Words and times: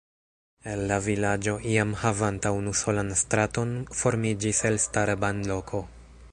El 0.69 0.79
la 0.91 0.95
vilaĝo 1.07 1.53
iam 1.73 1.91
havanta 2.05 2.53
unusolan 2.61 3.13
straton 3.21 3.77
formiĝis 4.01 4.63
elstara 4.71 5.21
banloko. 5.27 5.87